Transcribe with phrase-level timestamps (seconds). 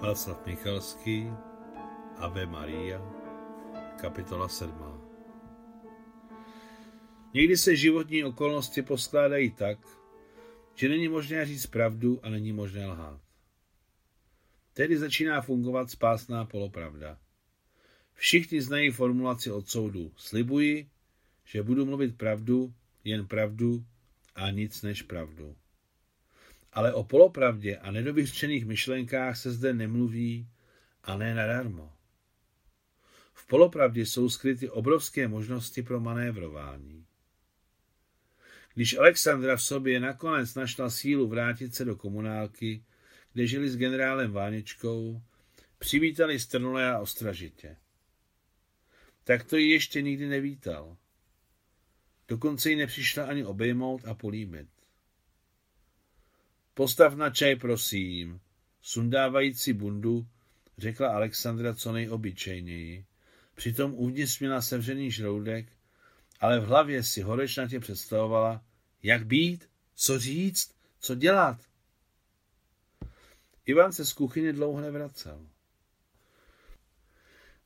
[0.00, 1.28] Václav Michalský,
[2.16, 3.02] Ave Maria,
[4.00, 4.74] kapitola 7.
[7.34, 9.78] Někdy se životní okolnosti poskládají tak,
[10.74, 13.20] že není možné říct pravdu a není možné lhát.
[14.72, 17.18] Tedy začíná fungovat spásná polopravda.
[18.14, 20.12] Všichni znají formulaci od soudu.
[20.16, 20.90] Slibuji,
[21.44, 22.74] že budu mluvit pravdu,
[23.04, 23.84] jen pravdu
[24.34, 25.56] a nic než pravdu.
[26.72, 30.48] Ale o polopravdě a nedovyřčených myšlenkách se zde nemluví
[31.02, 31.92] a ne nadarmo.
[33.32, 37.06] V polopravdě jsou skryty obrovské možnosti pro manévrování.
[38.74, 42.84] Když Alexandra v sobě nakonec našla sílu vrátit se do komunálky,
[43.32, 45.22] kde žili s generálem Váničkou,
[45.78, 47.76] přivítali strnulé a ostražitě.
[49.24, 50.96] Tak to ji ještě nikdy nevítal.
[52.28, 54.68] Dokonce ji nepřišla ani obejmout a políbit.
[56.80, 58.40] Postav na čaj, prosím,
[58.82, 60.26] sundávající bundu,
[60.78, 63.04] řekla Alexandra co nejobyčejněji.
[63.54, 65.66] Přitom uvnitř měla sevřený žloudek,
[66.40, 68.64] ale v hlavě si horečnatě představovala,
[69.02, 71.60] jak být, co říct, co dělat.
[73.66, 75.46] Ivan se z kuchyně dlouho nevracel.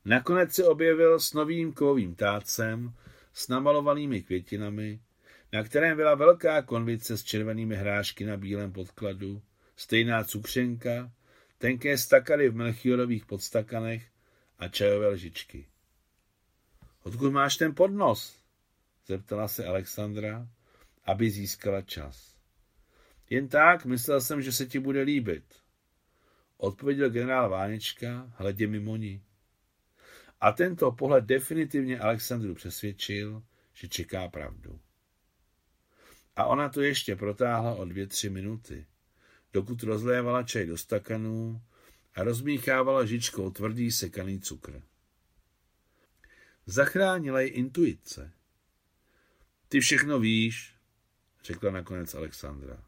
[0.05, 2.93] Nakonec se objevil s novým kovovým tácem,
[3.33, 4.99] s namalovanými květinami,
[5.55, 9.41] na kterém byla velká konvice s červenými hrášky na bílém podkladu,
[9.75, 11.11] stejná cukřenka,
[11.57, 14.07] tenké stakary v melchiorových podstakanech
[14.59, 15.67] a čajové lžičky.
[17.03, 18.39] Odkud máš ten podnos?
[19.07, 20.47] zeptala se Alexandra,
[21.03, 22.35] aby získala čas.
[23.29, 25.43] Jen tak, myslel jsem, že se ti bude líbit.
[26.57, 29.21] Odpověděl generál Vánička, hledě mimo ní.
[30.41, 34.79] A tento pohled definitivně Alexandru přesvědčil, že čeká pravdu.
[36.35, 38.85] A ona to ještě protáhla o dvě, tři minuty,
[39.53, 41.61] dokud rozlévala čaj do stakanů
[42.13, 44.81] a rozmíchávala žičkou tvrdý sekaný cukr.
[46.65, 48.31] Zachránila ji intuice.
[49.69, 50.75] Ty všechno víš,
[51.43, 52.83] řekla nakonec Alexandra.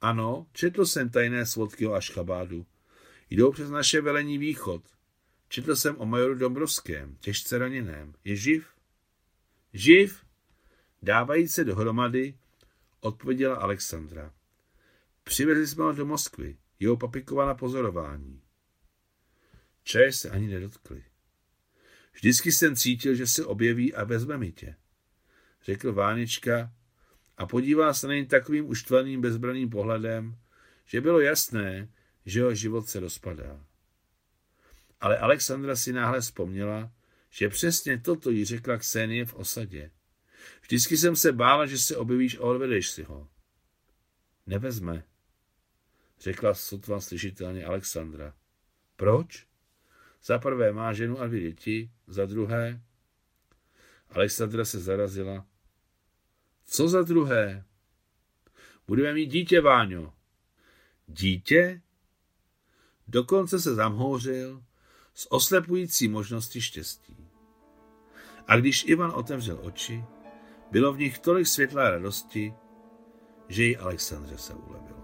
[0.00, 2.66] Ano, četl jsem tajné svodky o Ašchabádu.
[3.30, 4.82] Jdou přes naše velení východ.
[5.48, 8.14] Četl jsem o majoru Dombrovském, těžce raněném.
[8.24, 8.68] Je živ?
[9.72, 10.25] Živ?
[11.06, 12.34] Dávají se dohromady,
[13.00, 14.32] odpověděla Alexandra.
[15.24, 18.42] Přivezli jsme ho do Moskvy, jeho papikova na pozorování.
[19.82, 21.04] Čaje se ani nedotkli.
[22.12, 24.76] Vždycky jsem cítil, že se objeví a vezme mi tě,
[25.64, 26.72] řekl Vánička
[27.36, 30.36] a podívá se na něj takovým uštvaným bezbraným pohledem,
[30.86, 31.88] že bylo jasné,
[32.24, 33.64] že jeho život se rozpadá.
[35.00, 36.92] Ale Alexandra si náhle vzpomněla,
[37.30, 39.90] že přesně toto jí řekla Ksenie v osadě.
[40.62, 43.28] Vždycky jsem se bála, že se objevíš a odvedeš si ho.
[44.46, 45.04] Nevezme,
[46.20, 48.34] řekla sotva slyšitelně Alexandra.
[48.96, 49.46] Proč?
[50.24, 52.80] Za prvé má ženu a dvě děti, za druhé...
[54.10, 55.46] Alexandra se zarazila.
[56.66, 57.64] Co za druhé?
[58.86, 60.14] Budeme mít dítě, Váňo.
[61.06, 61.82] Dítě?
[63.08, 64.64] Dokonce se zamhouřil
[65.14, 67.16] s oslepující možností štěstí.
[68.46, 70.04] A když Ivan otevřel oči,
[70.70, 72.54] bylo v nich tolik světla a radosti,
[73.48, 75.00] že i Alexandře se ulevilo.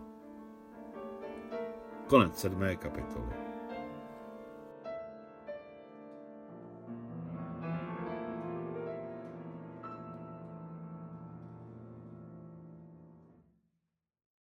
[2.06, 3.51] Konec sedmé kapitoly.